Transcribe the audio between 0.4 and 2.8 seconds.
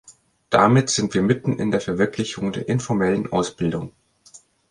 Damit sind wir mitten in der Verwirklichung der